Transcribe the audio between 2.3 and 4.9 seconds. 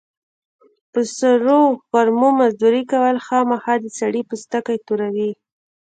مزدوري کول، خوامخا د سړي پوستکی